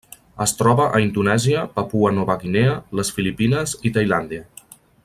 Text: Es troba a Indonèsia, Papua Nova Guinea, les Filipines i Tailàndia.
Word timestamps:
Es 0.45 0.53
troba 0.61 0.87
a 0.99 1.01
Indonèsia, 1.03 1.61
Papua 1.75 2.13
Nova 2.17 2.39
Guinea, 2.45 2.75
les 3.01 3.13
Filipines 3.19 3.79
i 3.91 3.97
Tailàndia. 4.01 4.49